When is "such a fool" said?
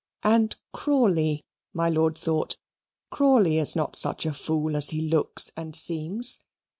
3.95-4.75